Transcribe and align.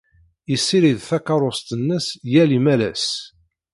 Yessirid 0.51 0.99
takeṛṛust-nnes 1.09 2.07
yal 2.33 2.51
imalas. 2.57 3.05